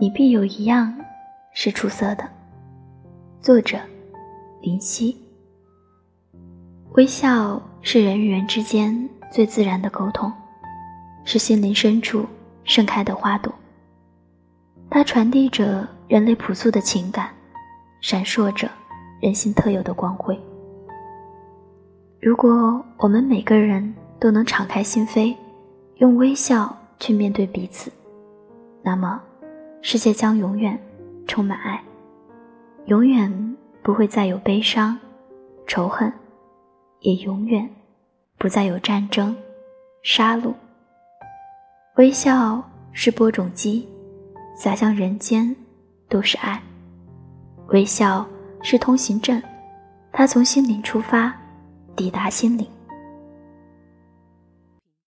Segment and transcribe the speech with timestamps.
[0.00, 0.94] 你必有一样
[1.52, 2.24] 是出色的。
[3.40, 3.76] 作者：
[4.60, 5.16] 林夕。
[6.92, 10.32] 微笑是人与人之间最自然的沟通，
[11.24, 12.24] 是心灵深处
[12.62, 13.52] 盛开的花朵。
[14.88, 17.30] 它传递着人类朴素的情感，
[18.00, 18.70] 闪烁着
[19.20, 20.38] 人性特有的光辉。
[22.20, 25.34] 如果我们每个人都能敞开心扉，
[25.96, 27.90] 用微笑去面对彼此，
[28.80, 29.20] 那么
[29.90, 30.78] 世界将永远
[31.26, 31.82] 充满爱，
[32.88, 34.94] 永远不会再有悲伤、
[35.66, 36.12] 仇恨，
[37.00, 37.66] 也永远
[38.36, 39.34] 不再有战争、
[40.02, 40.52] 杀戮。
[41.96, 43.88] 微笑是播种机。
[44.54, 45.56] 洒向人间，
[46.06, 46.62] 都是爱。
[47.68, 48.28] 微笑
[48.60, 49.42] 是通行证，
[50.12, 51.34] 它从心灵出发，
[51.96, 52.68] 抵达心灵。